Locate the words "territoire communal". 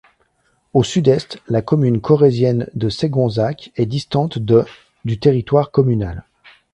5.19-6.25